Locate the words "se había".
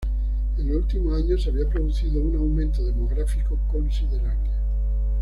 1.43-1.69